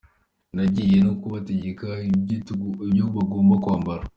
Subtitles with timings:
[0.55, 1.87] Nagiye no kubategeka
[2.87, 4.03] ibyo bagomba kwambara????